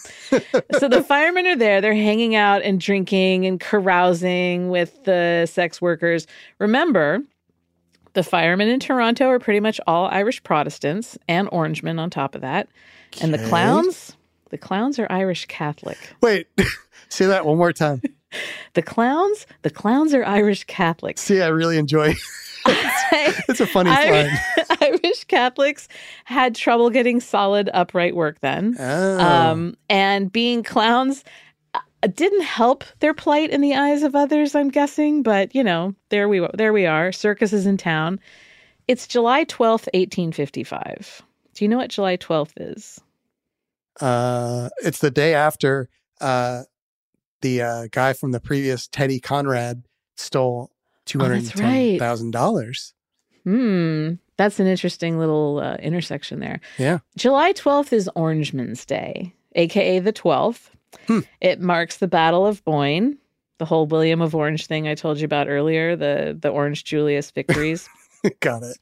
[0.78, 5.82] so the firemen are there, they're hanging out and drinking and carousing with the sex
[5.82, 6.26] workers.
[6.58, 7.22] Remember,
[8.14, 12.40] the firemen in Toronto are pretty much all Irish Protestants and Orangemen on top of
[12.40, 12.68] that.
[13.20, 14.16] And the clowns,
[14.50, 15.98] the clowns are Irish Catholic.
[16.20, 16.48] wait,
[17.08, 18.02] say that one more time.
[18.72, 21.18] The clowns, the clowns are Irish Catholic.
[21.18, 22.14] See, I really enjoy.
[22.66, 23.90] it's a funny.
[23.90, 24.32] Irish,
[24.80, 25.86] Irish Catholics
[26.24, 28.74] had trouble getting solid upright work then.
[28.78, 29.20] Oh.
[29.20, 31.24] Um, and being clowns
[32.08, 35.22] didn't help their plight in the eyes of others, I'm guessing.
[35.22, 37.12] But you know, there we there we are.
[37.12, 38.18] Circus is in town.
[38.88, 41.22] It's July twelfth, eighteen fifty five.
[41.54, 43.00] Do you know what July twelfth is?
[44.00, 45.88] Uh, it's the day after
[46.20, 46.62] uh,
[47.42, 49.84] the uh, guy from the previous Teddy Conrad
[50.16, 50.70] stole
[51.04, 52.94] two Oh, hundred that's and ten thousand dollars.
[53.44, 56.60] Hmm, that's an interesting little uh, intersection there.
[56.78, 56.98] Yeah.
[57.16, 60.70] July 12th is Orangeman's Day, aka the 12th.
[61.06, 61.20] Hmm.
[61.40, 63.18] It marks the Battle of Boyne,
[63.58, 67.30] the whole William of Orange thing I told you about earlier, the the Orange Julius
[67.30, 67.88] victories.
[68.40, 68.76] Got it.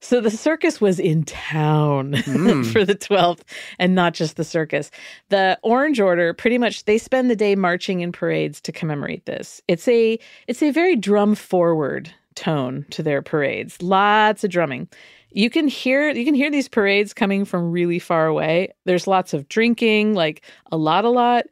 [0.00, 2.62] so the circus was in town Hmm.
[2.64, 3.40] for the 12th
[3.78, 4.90] and not just the circus.
[5.30, 9.60] The Orange Order pretty much they spend the day marching in parades to commemorate this.
[9.68, 13.80] It's a it's a very drum forward tone to their parades.
[13.80, 14.88] Lots of drumming.
[15.30, 18.72] You can hear you can hear these parades coming from really far away.
[18.84, 21.44] There's lots of drinking, like a lot a lot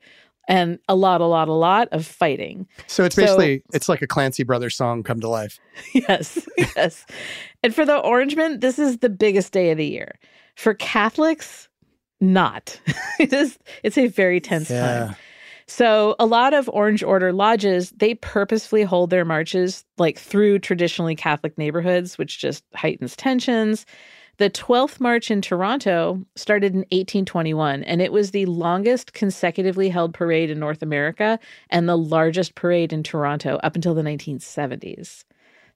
[0.49, 2.67] and a lot a lot a lot of fighting.
[2.87, 5.59] So it's So- basically it's like a Clancy Brothers song come to life.
[5.95, 7.05] yes, yes.
[7.63, 10.19] And for the Orangemen, this is the biggest day of the year.
[10.55, 11.69] For Catholics,
[12.21, 12.81] not.
[13.19, 13.59] it is.
[13.83, 15.17] It's a very tense time.
[15.67, 21.15] So a lot of Orange Order lodges they purposefully hold their marches like through traditionally
[21.15, 23.87] Catholic neighborhoods, which just heightens tensions.
[24.37, 30.13] The 12th March in Toronto started in 1821, and it was the longest consecutively held
[30.13, 31.39] parade in North America
[31.71, 35.25] and the largest parade in Toronto up until the 1970s.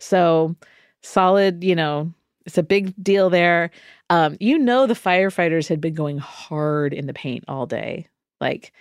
[0.01, 0.57] So,
[1.03, 2.13] solid, you know,
[2.47, 3.71] it's a big deal there.
[4.11, 8.09] Um, you know, the firefighters had been going hard in the paint all day.
[8.41, 8.73] Like,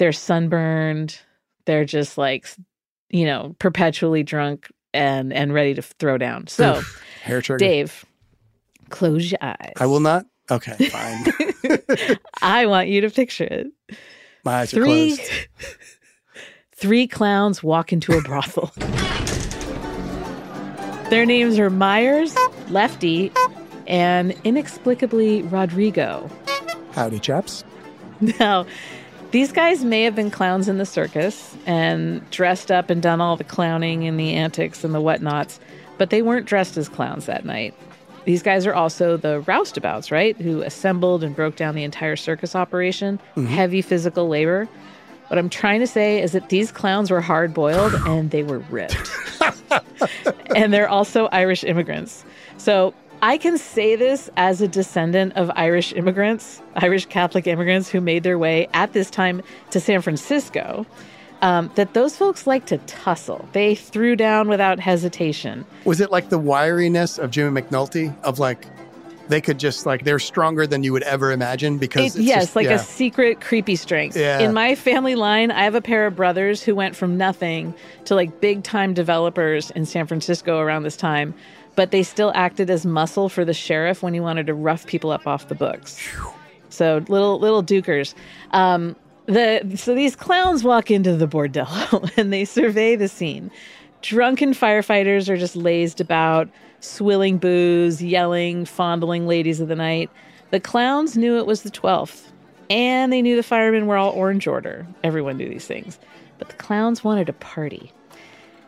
[0.00, 1.20] they're sunburned,
[1.66, 2.48] they're just like,
[3.10, 6.46] you know, perpetually drunk and and ready to throw down.
[6.46, 6.80] So,
[7.22, 7.58] Hair trigger.
[7.58, 8.04] Dave,
[8.88, 9.74] close your eyes.
[9.78, 10.24] I will not.
[10.50, 11.78] Okay, fine.
[12.42, 13.66] I want you to picture it.
[14.42, 15.32] My eyes are Three closed.
[16.74, 18.72] three clowns walk into a brothel.
[21.10, 22.34] Their names are Myers,
[22.70, 23.30] Lefty,
[23.86, 26.30] and inexplicably Rodrigo.
[26.92, 27.64] Howdy, chaps.
[28.38, 28.64] Now,
[29.30, 33.36] these guys may have been clowns in the circus and dressed up and done all
[33.36, 35.60] the clowning and the antics and the whatnots,
[35.98, 37.74] but they weren't dressed as clowns that night.
[38.24, 40.36] These guys are also the roustabouts, right?
[40.36, 43.46] Who assembled and broke down the entire circus operation, mm-hmm.
[43.46, 44.68] heavy physical labor.
[45.28, 48.58] What I'm trying to say is that these clowns were hard boiled and they were
[48.70, 49.10] ripped.
[50.56, 52.24] and they're also Irish immigrants.
[52.58, 58.00] So I can say this as a descendant of Irish immigrants, Irish Catholic immigrants who
[58.00, 60.86] made their way at this time to San Francisco,
[61.42, 63.46] um, that those folks like to tussle.
[63.52, 65.66] They threw down without hesitation.
[65.84, 68.14] Was it like the wiriness of Jimmy McNulty?
[68.22, 68.66] Of like,
[69.28, 72.42] they could just like they're stronger than you would ever imagine because It- it's yes,
[72.44, 72.74] just- like yeah.
[72.74, 74.16] a secret creepy strength.
[74.16, 74.40] Yeah.
[74.40, 77.74] In my family line, I have a pair of brothers who went from nothing
[78.06, 81.32] to like big time developers in San Francisco around this time,
[81.80, 85.10] but they still acted as muscle for the sheriff when he wanted to rough people
[85.10, 85.98] up off the books.
[86.68, 88.12] So little little dukers.
[88.50, 93.50] Um, the so these clowns walk into the bordello and they survey the scene.
[94.02, 100.10] Drunken firefighters are just lazed about, swilling booze, yelling, fondling ladies of the night.
[100.50, 102.30] The clowns knew it was the 12th,
[102.68, 104.86] and they knew the firemen were all orange order.
[105.02, 105.98] Everyone knew these things.
[106.38, 107.90] But the clowns wanted a party.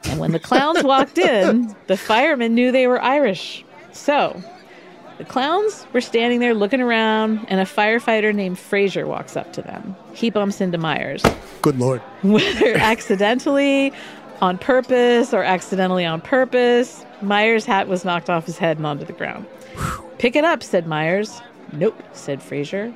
[0.05, 3.65] And when the clowns walked in, the firemen knew they were Irish.
[3.93, 4.43] So,
[5.19, 9.63] the clowns were standing there looking around, and a firefighter named Fraser walks up to
[9.63, 9.95] them.
[10.15, 11.23] He bumps into Myers.
[11.61, 12.01] Good lord.
[12.23, 13.93] Whether accidentally,
[14.41, 19.05] on purpose, or accidentally on purpose, Myers' hat was knocked off his head and onto
[19.05, 19.47] the ground.
[20.19, 21.41] Pick it up, said Myers.
[21.73, 22.93] Nope, said Fraser.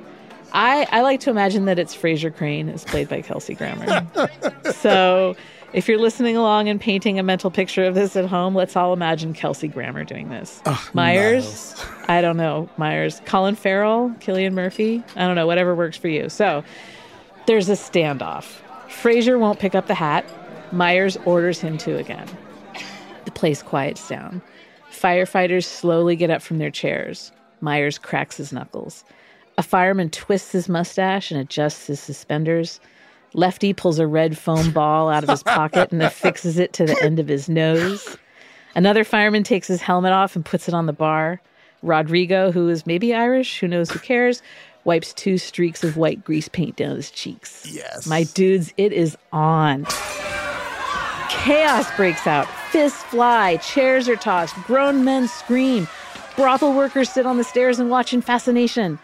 [0.52, 4.06] I, I like to imagine that it's Frasier Crane, is played by Kelsey Grammer.
[4.72, 5.36] so
[5.72, 8.92] if you're listening along and painting a mental picture of this at home, let's all
[8.92, 10.62] imagine Kelsey Grammer doing this.
[10.66, 11.74] Ah, Myers,
[12.09, 16.29] I don't know, Myers, Colin Farrell, Cillian Murphy, I don't know, whatever works for you.
[16.29, 16.64] So
[17.46, 18.44] there's a standoff.
[18.88, 20.24] Fraser won't pick up the hat.
[20.72, 22.29] Myers orders him to again.
[23.24, 24.42] The place quiets down.
[24.90, 27.33] Firefighters slowly get up from their chairs.
[27.61, 29.05] Myers cracks his knuckles.
[29.59, 32.81] A fireman twists his mustache and adjusts his suspenders.
[33.37, 36.99] Lefty pulls a red foam ball out of his pocket and affixes it to the
[37.03, 38.16] end of his nose.
[38.75, 41.42] Another fireman takes his helmet off and puts it on the bar.
[41.83, 44.40] Rodrigo, who is maybe Irish, who knows who cares,
[44.85, 47.66] wipes two streaks of white grease paint down his cheeks.
[47.70, 48.07] Yes.
[48.07, 49.85] My dudes, it is on.
[51.29, 52.46] Chaos breaks out.
[52.70, 55.87] Fists fly, chairs are tossed, grown men scream.
[56.37, 58.99] Brothel workers sit on the stairs and watch in fascination.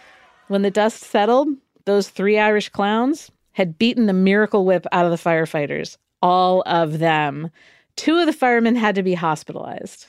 [0.49, 1.49] When the dust settled,
[1.85, 5.97] those three Irish clowns had beaten the miracle whip out of the firefighters.
[6.21, 7.51] All of them.
[7.97, 10.07] Two of the firemen had to be hospitalized.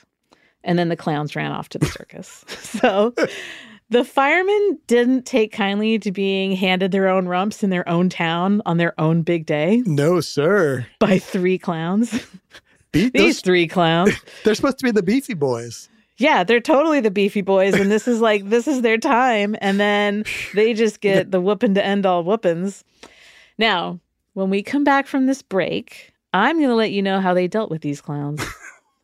[0.62, 2.44] And then the clowns ran off to the circus.
[2.48, 3.14] so
[3.90, 8.62] the firemen didn't take kindly to being handed their own rumps in their own town
[8.64, 10.86] on their own big day No, sir.
[10.98, 12.10] by three clowns.
[12.92, 14.14] Beat These those, three clowns.
[14.44, 15.88] they're supposed to be the beefy boys.
[16.16, 19.80] Yeah, they're totally the beefy boys, and this is like this is their time, and
[19.80, 20.22] then
[20.54, 22.84] they just get the whooping to end all whoopings.
[23.58, 24.00] Now,
[24.32, 27.46] when we come back from this break, I'm going to let you know how they
[27.46, 28.42] dealt with these clowns.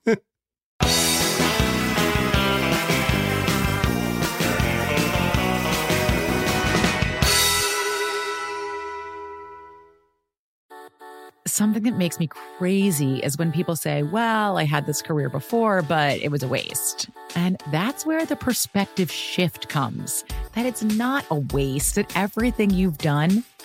[11.46, 12.26] Something that makes me
[12.58, 16.48] crazy is when people say, Well, I had this career before, but it was a
[16.48, 17.08] waste.
[17.36, 22.98] And that's where the perspective shift comes that it's not a waste, that everything you've
[22.98, 23.44] done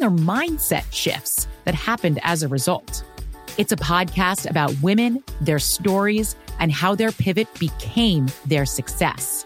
[0.00, 3.04] and their mindset shifts that happened as a result.
[3.56, 9.44] It's a podcast about women, their stories, and how their pivot became their success.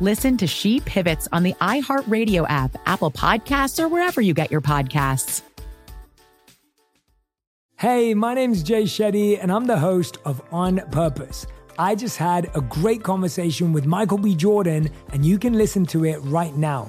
[0.00, 4.60] Listen to She Pivots on the iHeartRadio app, Apple Podcasts, or wherever you get your
[4.60, 5.42] podcasts.
[7.76, 11.46] Hey, my name's Jay Shetty, and I'm the host of On Purpose.
[11.78, 14.34] I just had a great conversation with Michael B.
[14.34, 16.88] Jordan, and you can listen to it right now.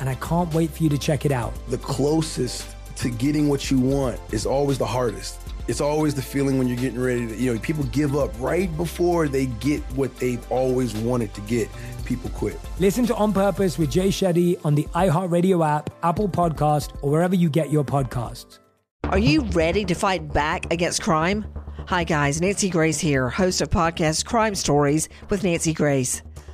[0.00, 1.52] and I can't wait for you to check it out.
[1.68, 5.40] The closest to getting what you want is always the hardest.
[5.68, 8.74] It's always the feeling when you're getting ready to, you know, people give up right
[8.76, 11.68] before they get what they've always wanted to get.
[12.04, 12.58] People quit.
[12.80, 17.36] Listen to On Purpose with Jay Shetty on the iHeartRadio app, Apple Podcast, or wherever
[17.36, 18.58] you get your podcasts.
[19.04, 21.44] Are you ready to fight back against crime?
[21.86, 22.40] Hi, guys.
[22.40, 26.22] Nancy Grace here, host of podcast Crime Stories with Nancy Grace.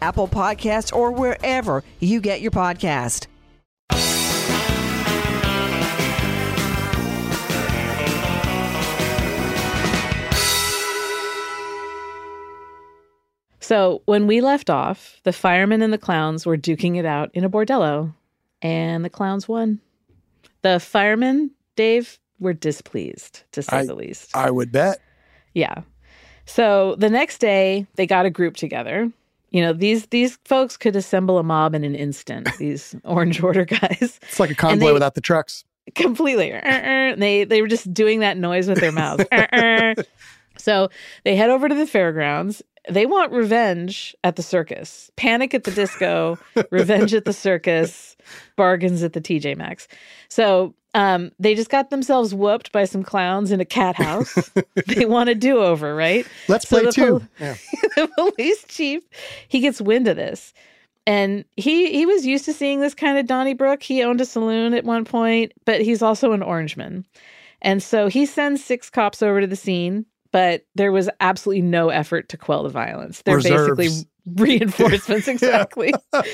[0.00, 3.26] Apple Podcasts, or wherever you get your podcast.
[13.60, 17.44] So when we left off, the firemen and the clowns were duking it out in
[17.44, 18.14] a bordello,
[18.62, 19.80] and the clowns won.
[20.62, 24.34] The firemen, Dave, were displeased, to say I- the least.
[24.36, 25.00] I would bet.
[25.54, 25.82] Yeah.
[26.46, 29.12] So the next day, they got a group together.
[29.50, 32.48] You know, these these folks could assemble a mob in an instant.
[32.58, 35.64] These Orange Order guys, It's like a convoy they- without the trucks.
[35.94, 36.52] completely.
[36.52, 39.24] "Er, er," They they were just doing that noise with their mouths.
[39.32, 39.94] "Er, er."
[40.58, 40.90] So
[41.24, 42.62] they head over to the fairgrounds.
[42.90, 46.38] They want revenge at the circus, panic at the disco,
[46.70, 48.16] revenge at the circus,
[48.56, 49.88] bargains at the TJ Maxx.
[50.28, 54.50] So um, they just got themselves whooped by some clowns in a cat house.
[54.86, 56.26] they want a do over, right?
[56.48, 57.18] Let's So play the two.
[57.20, 57.54] pol- Yeah.
[57.96, 59.02] the police chief
[59.48, 60.52] he gets wind of this
[61.06, 64.74] and he he was used to seeing this kind of donnybrook he owned a saloon
[64.74, 67.04] at one point but he's also an orangeman
[67.62, 71.88] and so he sends six cops over to the scene but there was absolutely no
[71.90, 74.06] effort to quell the violence they're basically Reserves.
[74.36, 75.92] reinforcements exactly.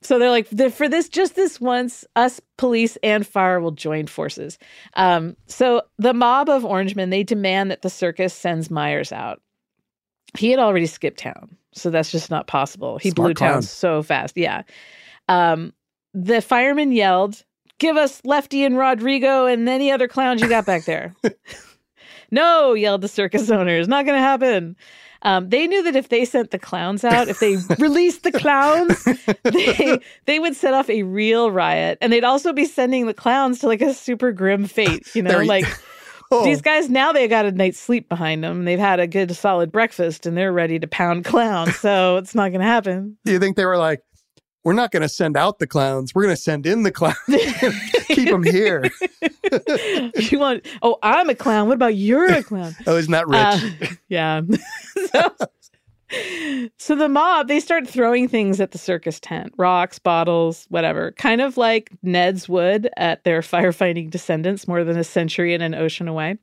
[0.00, 4.56] So they're like for this just this once us police and fire will join forces.
[4.94, 9.42] Um, so the mob of orangemen they demand that the circus sends myers out.
[10.38, 12.98] He had already skipped town so that's just not possible.
[12.98, 14.62] He Smart blew town so fast yeah.
[15.28, 15.72] Um,
[16.14, 17.42] the fireman yelled
[17.78, 21.14] give us lefty and rodrigo and any other clowns you got back there
[22.30, 24.76] no yelled the circus owners not gonna happen
[25.22, 29.04] um, they knew that if they sent the clowns out, if they released the clowns,
[29.42, 33.58] they they would set off a real riot, and they'd also be sending the clowns
[33.58, 35.12] to like a super grim fate.
[35.16, 35.64] You know, like
[36.30, 36.44] Oh.
[36.44, 38.66] these guys now they got a night's sleep behind them.
[38.66, 41.74] They've had a good solid breakfast, and they're ready to pound clowns.
[41.76, 43.16] So it's not going to happen.
[43.24, 44.02] Do you think they were like,
[44.64, 46.14] we're not going to send out the clowns.
[46.14, 47.16] We're going to send in the clowns.
[48.06, 48.90] Keep them here.
[50.16, 50.66] you want?
[50.82, 51.68] Oh, I'm a clown.
[51.68, 52.74] What about you're a clown?
[52.86, 53.90] Oh, isn't that rich?
[53.90, 54.40] Uh, yeah.
[55.12, 61.12] so, so the mob, they start throwing things at the circus tent rocks, bottles, whatever.
[61.12, 65.74] Kind of like Ned's would at their firefighting descendants more than a century and an
[65.74, 66.38] ocean away.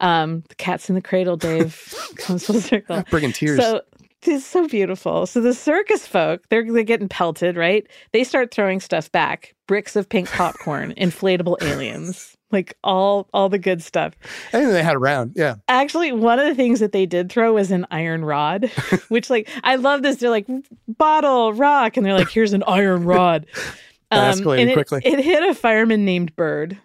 [0.00, 3.04] Um, the cat's in the cradle, Dave, comes full circle.
[3.10, 3.60] Bringing tears.
[3.60, 3.82] So
[4.22, 5.26] it's so beautiful.
[5.26, 7.86] So the circus folk, they're, they're getting pelted, right?
[8.12, 12.36] They start throwing stuff back bricks of pink popcorn, inflatable aliens.
[12.50, 14.14] like all all the good stuff.
[14.52, 15.54] Anything they had around, yeah.
[15.68, 18.64] Actually, one of the things that they did throw was an iron rod,
[19.08, 20.16] which like I love this.
[20.16, 20.46] They're like
[20.88, 23.46] bottle, rock, and they're like, here's an iron rod.
[24.12, 25.02] Um, escalated and it, quickly.
[25.04, 26.76] It hit a fireman named Bird.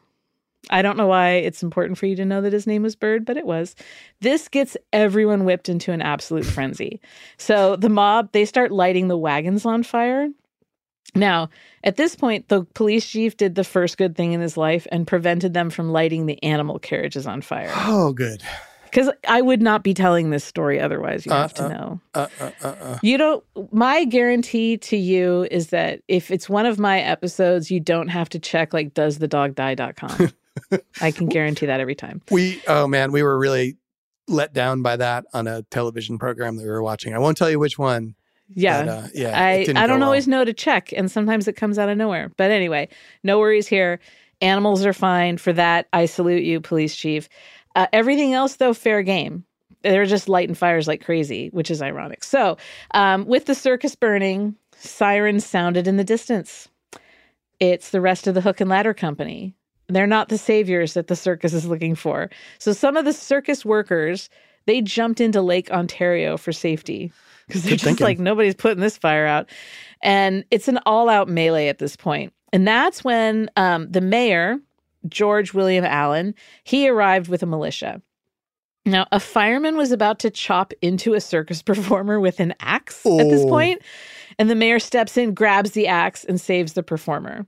[0.69, 3.25] I don't know why it's important for you to know that his name was Bird,
[3.25, 3.75] but it was.
[4.21, 6.99] This gets everyone whipped into an absolute frenzy.
[7.37, 10.27] So the mob, they start lighting the wagons on fire.
[11.13, 11.49] Now,
[11.83, 15.07] at this point, the police chief did the first good thing in his life and
[15.07, 17.71] prevented them from lighting the animal carriages on fire.
[17.73, 18.41] Oh, good.
[18.83, 21.25] Because I would not be telling this story otherwise.
[21.25, 21.99] You Uh, have to uh, know.
[22.13, 22.97] Uh, uh, uh.
[23.03, 23.43] You don't.
[23.71, 28.29] My guarantee to you is that if it's one of my episodes, you don't have
[28.29, 30.31] to check like does the dog die.com.
[31.01, 32.21] I can guarantee that every time.
[32.31, 33.77] We, oh man, we were really
[34.27, 37.13] let down by that on a television program that we were watching.
[37.13, 38.15] I won't tell you which one.
[38.49, 38.85] Yeah.
[38.85, 39.39] but, uh, yeah.
[39.39, 40.03] I, I don't well.
[40.03, 42.31] always know to check, and sometimes it comes out of nowhere.
[42.37, 42.89] But anyway,
[43.23, 43.99] no worries here.
[44.41, 45.37] Animals are fine.
[45.37, 47.29] For that, I salute you, police chief.
[47.75, 49.45] Uh, everything else, though, fair game.
[49.81, 52.23] They're just lighting fires like crazy, which is ironic.
[52.23, 52.57] So,
[52.91, 56.67] um, with the circus burning, sirens sounded in the distance.
[57.59, 59.55] It's the rest of the hook and ladder company.
[59.87, 62.29] They're not the saviors that the circus is looking for.
[62.59, 64.29] So, some of the circus workers
[64.65, 67.11] they jumped into Lake Ontario for safety
[67.47, 68.05] because they're Good just thinking.
[68.05, 69.47] like nobody's putting this fire out,
[70.01, 72.33] and it's an all-out melee at this point.
[72.51, 74.57] And that's when um, the mayor,
[75.07, 76.33] George William Allan,
[76.63, 78.01] he arrived with a militia.
[78.87, 83.29] Now, a fireman was about to chop into a circus performer with an axe at
[83.29, 83.49] this Oh.
[83.49, 83.81] point,
[84.39, 87.45] and the mayor steps in, grabs the axe, and saves the performer.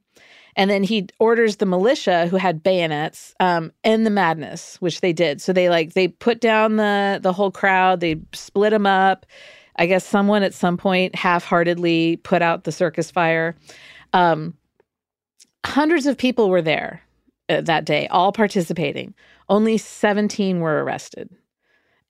[0.58, 5.14] And then he orders the militia who had bayonets um, end the madness, which they
[5.14, 5.40] did.
[5.40, 8.00] So they like they put down the the whole crowd.
[8.00, 9.26] They split them up.
[9.78, 13.56] I guess someone at some point half-heartedly put out the circus fire.
[14.12, 14.56] Um,
[15.64, 17.04] hundreds of people were there
[17.50, 19.14] uh, that day, all participating.
[19.50, 21.30] Only 17 were arrested,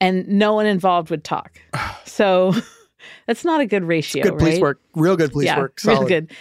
[0.00, 1.60] and no one involved would talk.
[2.04, 2.52] So
[3.28, 4.24] that's not a good ratio.
[4.24, 4.62] Good police right?
[4.62, 4.80] work.
[4.96, 5.78] Real good police yeah, work.
[5.84, 6.32] Real good.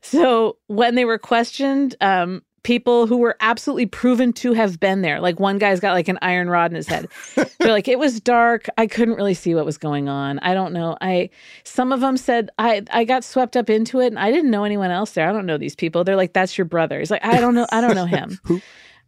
[0.00, 5.20] So when they were questioned, um, people who were absolutely proven to have been there,
[5.20, 7.08] like one guy's got like an iron rod in his head.
[7.34, 8.66] They're like, it was dark.
[8.76, 10.40] I couldn't really see what was going on.
[10.40, 10.96] I don't know.
[11.00, 11.30] I
[11.62, 14.64] some of them said I I got swept up into it and I didn't know
[14.64, 15.28] anyone else there.
[15.28, 16.02] I don't know these people.
[16.02, 16.98] They're like, that's your brother.
[16.98, 17.68] He's like, I don't know.
[17.70, 18.40] I don't know him.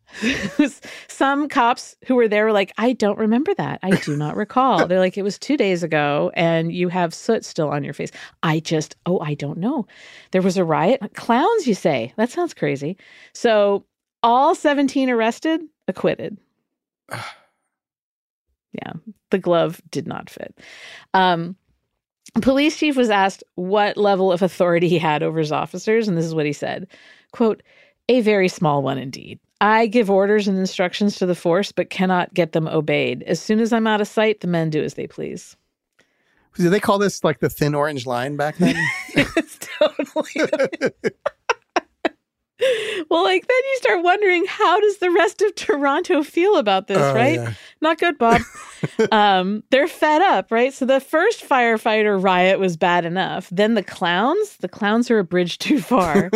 [1.09, 3.81] Some cops who were there were like, I don't remember that.
[3.83, 4.87] I do not recall.
[4.87, 8.11] They're like, it was two days ago and you have soot still on your face.
[8.43, 9.87] I just, oh, I don't know.
[10.33, 11.01] There was a riot.
[11.15, 12.13] Clowns, you say?
[12.17, 12.97] That sounds crazy.
[13.33, 13.85] So
[14.23, 16.39] all 17 arrested, acquitted.
[17.13, 18.93] yeah,
[19.31, 20.59] the glove did not fit.
[21.15, 21.57] Um,
[22.41, 26.27] police chief was asked what level of authority he had over his officers, and this
[26.27, 26.89] is what he said
[27.33, 27.63] quote,
[28.09, 29.39] a very small one indeed.
[29.61, 33.23] I give orders and instructions to the force, but cannot get them obeyed.
[33.25, 35.57] As soon as I'm out of sight, the men do as they please.
[36.57, 38.75] Did they call this like the thin orange line back then?
[39.15, 40.91] it's totally.
[43.09, 46.99] Well, like then you start wondering how does the rest of Toronto feel about this,
[46.99, 47.37] Oh, right?
[47.37, 47.53] yeah.
[47.81, 48.43] Not good, Bob.
[49.13, 50.75] um, they're fed up, right?
[50.75, 53.49] So the first firefighter riot was bad enough.
[53.51, 56.31] Then the clowns, the clowns are a bridge too far.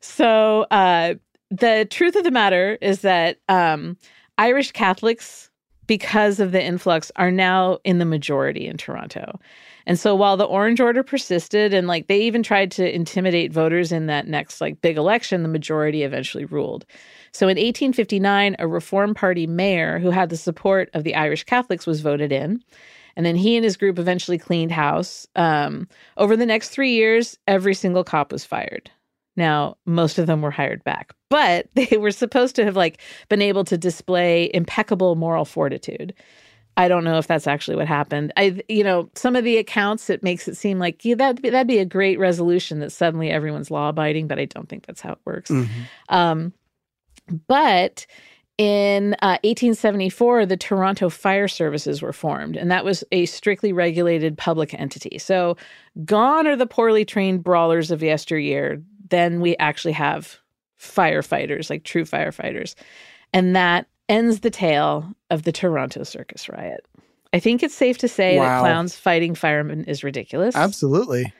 [0.00, 1.14] so uh,
[1.50, 3.96] the truth of the matter is that um,
[4.38, 5.50] Irish Catholics,
[5.86, 9.38] because of the influx, are now in the majority in Toronto.
[9.86, 13.92] And so while the Orange Order persisted and like they even tried to intimidate voters
[13.92, 16.84] in that next like big election, the majority eventually ruled.
[17.32, 21.86] So in 1859, a Reform Party mayor who had the support of the Irish Catholics
[21.86, 22.62] was voted in.
[23.14, 25.26] And then he and his group eventually cleaned house.
[25.36, 28.90] Um, over the next three years, every single cop was fired.
[29.36, 33.42] Now, most of them were hired back, but they were supposed to have like been
[33.42, 36.14] able to display impeccable moral fortitude.
[36.78, 38.34] I don't know if that's actually what happened.
[38.36, 41.66] I, you know, some of the accounts it makes it seem like yeah, that that'd
[41.66, 45.12] be a great resolution that suddenly everyone's law abiding, but I don't think that's how
[45.12, 45.50] it works.
[46.10, 46.52] Um,
[47.48, 48.06] but
[48.58, 54.38] in uh, 1874, the Toronto Fire Services were formed, and that was a strictly regulated
[54.38, 55.18] public entity.
[55.18, 55.56] So,
[56.04, 58.82] gone are the poorly trained brawlers of yesteryear.
[59.08, 60.38] Then we actually have
[60.80, 62.74] firefighters, like true firefighters.
[63.32, 66.84] And that ends the tale of the Toronto Circus riot.
[67.32, 70.54] I think it's safe to say that clowns fighting firemen is ridiculous.
[70.54, 71.32] Absolutely.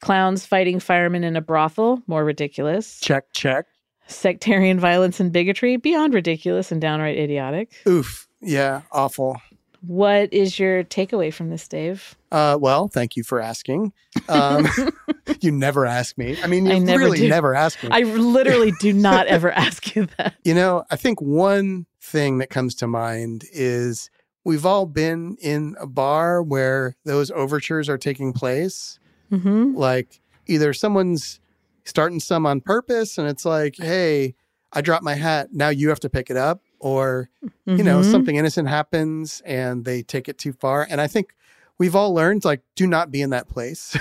[0.00, 3.00] Clowns fighting firemen in a brothel, more ridiculous.
[3.00, 3.66] Check, check.
[4.06, 7.72] Sectarian violence and bigotry, beyond ridiculous and downright idiotic.
[7.86, 8.26] Oof.
[8.40, 8.82] Yeah.
[8.90, 9.40] Awful.
[9.82, 12.16] What is your takeaway from this, Dave?
[12.30, 13.92] Uh, well, thank you for asking.
[14.28, 14.66] Um,
[15.40, 16.36] you never ask me.
[16.42, 17.28] I mean, you I never really do.
[17.28, 17.88] never ask me.
[17.90, 20.34] I literally do not ever ask you that.
[20.44, 24.10] You know, I think one thing that comes to mind is
[24.44, 28.98] we've all been in a bar where those overtures are taking place.
[29.32, 29.76] Mm-hmm.
[29.76, 31.40] Like either someone's
[31.84, 34.34] starting some on purpose and it's like, hey,
[34.72, 35.48] I dropped my hat.
[35.52, 36.62] Now you have to pick it up.
[36.80, 37.28] Or,
[37.66, 38.10] you know, Mhm.
[38.10, 40.86] something innocent happens and they take it too far.
[40.88, 41.34] And I think
[41.78, 43.96] we've all learned like, do not be in that place.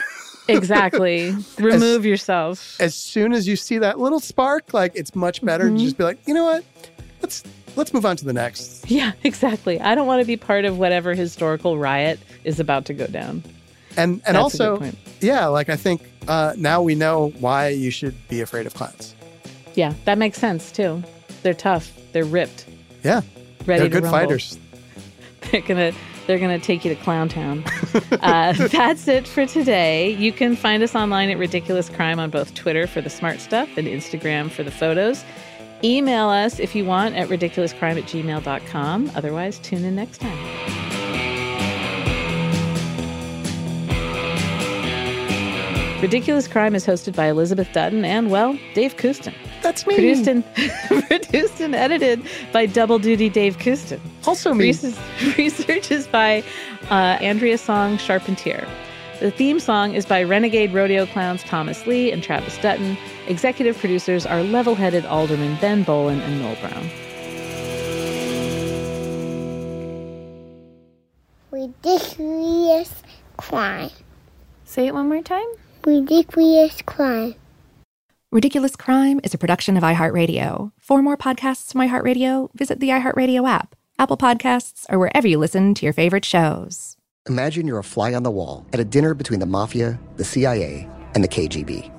[0.47, 1.35] Exactly.
[1.59, 2.75] Remove yourself.
[2.79, 5.77] as soon as you see that little spark, like it's much better Mhm.
[5.77, 6.63] to just be like, you know what?
[7.21, 7.43] Let's
[7.75, 8.89] let's move on to the next.
[8.89, 9.79] Yeah, exactly.
[9.79, 13.43] I don't want to be part of whatever historical riot is about to go down.
[13.97, 14.81] And and That's also,
[15.19, 19.13] yeah, like I think uh, now we know why you should be afraid of clowns.
[19.75, 21.03] Yeah, that makes sense too.
[21.43, 21.91] They're tough.
[22.11, 22.65] They're ripped.
[23.03, 23.21] Yeah,
[23.65, 24.11] Ready they're good rumble.
[24.19, 24.57] fighters.
[25.51, 25.93] They're gonna
[26.27, 27.63] they're gonna take you to Clown Town.
[28.21, 30.11] uh, that's it for today.
[30.11, 33.69] You can find us online at Ridiculous Crime on both Twitter for the smart stuff
[33.77, 35.23] and Instagram for the photos.
[35.83, 39.11] Email us if you want at ridiculouscrime at gmail.com.
[39.15, 40.37] Otherwise, tune in next time.
[46.01, 49.33] Ridiculous Crime is hosted by Elizabeth Dutton and, well, Dave Kustin.
[49.61, 49.95] That's me.
[49.95, 50.43] Produced and,
[51.07, 53.99] produced and edited by Double Duty Dave Kustin.
[54.25, 54.65] Also me.
[54.65, 54.95] Research,
[55.37, 56.43] research is by
[56.89, 58.67] uh, Andrea Song Charpentier.
[59.19, 62.97] The theme song is by Renegade Rodeo Clowns Thomas Lee and Travis Dutton.
[63.27, 66.89] Executive producers are level headed aldermen Ben Bowlin and Noel Brown.
[71.51, 73.03] Ridiculous
[73.35, 73.89] crime.
[74.63, 75.47] Say it one more time.
[75.83, 77.35] Ridiculous crime.
[78.31, 80.71] Ridiculous Crime is a production of iHeartRadio.
[80.77, 85.73] For more podcasts from iHeartRadio, visit the iHeartRadio app, Apple Podcasts, or wherever you listen
[85.73, 86.95] to your favorite shows.
[87.27, 90.87] Imagine you're a fly on the wall at a dinner between the mafia, the CIA,
[91.15, 91.91] and the KGB.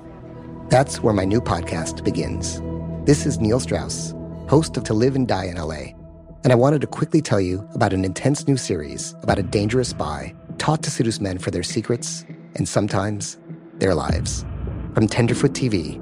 [0.69, 2.61] That's where my new podcast begins.
[3.05, 4.15] This is Neil Strauss,
[4.47, 5.91] host of To Live and Die in LA,
[6.45, 9.89] and I wanted to quickly tell you about an intense new series about a dangerous
[9.89, 12.23] spy taught to seduce men for their secrets
[12.55, 13.37] and sometimes
[13.79, 14.45] their lives.
[14.93, 16.01] From Tenderfoot TV,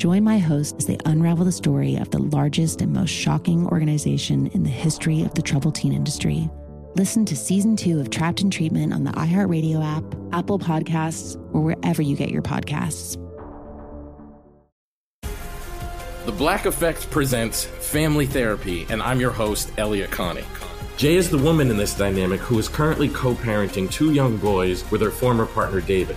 [0.00, 4.46] Join my host as they unravel the story of the largest and most shocking organization
[4.54, 6.48] in the history of the troubled teen industry.
[6.94, 11.60] Listen to season two of Trapped in Treatment on the iHeartRadio app, Apple Podcasts, or
[11.60, 13.18] wherever you get your podcasts.
[16.24, 20.44] The Black Effect presents Family Therapy, and I'm your host, Elliott Connie.
[20.96, 24.90] Jay is the woman in this dynamic who is currently co parenting two young boys
[24.90, 26.16] with her former partner, David.